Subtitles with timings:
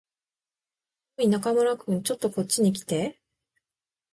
[1.19, 2.01] おーい、中村君。
[2.01, 3.21] ちょっとこっちに来て。